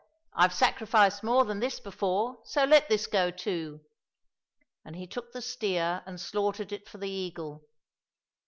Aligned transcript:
I've 0.33 0.51
sacrificed 0.55 1.21
more 1.23 1.45
than 1.45 1.59
this 1.59 1.79
before, 1.79 2.39
so 2.45 2.63
let 2.63 2.89
this 2.89 3.05
go 3.05 3.29
too!" 3.29 3.81
and 4.83 4.95
he 4.95 5.05
took 5.05 5.31
the 5.31 5.43
steer 5.43 6.01
and 6.07 6.19
slaughtered 6.19 6.71
it 6.71 6.89
for 6.89 6.97
the 6.97 7.07
eagle. 7.07 7.63